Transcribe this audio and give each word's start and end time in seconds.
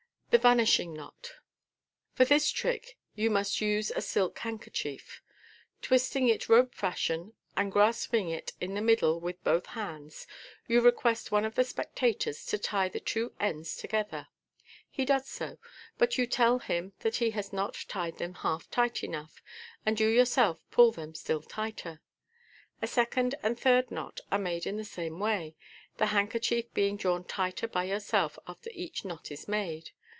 Thb 0.37 0.43
Vanishing 0.43 0.93
Knots.— 0.93 1.31
For 2.13 2.23
this 2.23 2.49
trick 2.51 2.97
you 3.15 3.29
must 3.29 3.59
use 3.59 3.91
a 3.91 3.99
silk 4.01 4.39
handkerchief. 4.39 5.21
Twisting 5.81 6.29
it 6.29 6.47
rope 6.47 6.73
fashion, 6.73 7.33
and 7.57 7.69
grasping 7.69 8.29
it 8.29 8.53
by 8.57 8.67
the 8.67 8.79
middle 8.79 9.19
with 9.19 9.43
both 9.43 9.65
hands, 9.65 10.27
you 10.69 10.79
request 10.79 11.33
one 11.33 11.43
of 11.43 11.55
the 11.55 11.65
spectators 11.65 12.45
to 12.45 12.57
tie 12.57 12.87
the 12.87 13.01
two 13.01 13.33
ends 13.41 13.75
together. 13.75 14.29
He 14.89 15.03
does 15.03 15.27
so, 15.27 15.57
but 15.97 16.17
you 16.17 16.25
tell 16.25 16.59
him 16.59 16.93
that 16.99 17.17
he 17.17 17.31
has 17.31 17.51
not 17.51 17.83
tied 17.89 18.17
them 18.17 18.35
half 18.35 18.71
tight 18.71 19.03
enough, 19.03 19.43
and 19.85 19.99
you 19.99 20.07
yourself 20.07 20.59
pull 20.71 20.93
them 20.93 21.13
still 21.13 21.41
tighter. 21.41 21.99
A 22.81 22.87
second 22.87 23.35
and 23.43 23.57
a 23.57 23.59
third 23.59 23.91
knot 23.91 24.21
are 24.31 24.39
made 24.39 24.65
in 24.65 24.77
the 24.77 24.85
same 24.85 25.19
way, 25.19 25.57
the 25.97 26.05
handkerchief 26.05 26.73
being 26.73 26.95
drawn 26.95 27.25
tighter 27.25 27.67
by 27.67 27.83
yourself 27.83 28.39
after 28.47 28.69
each 28.73 29.03
knot 29.03 29.29
is 29.29 29.49
made. 29.49 29.89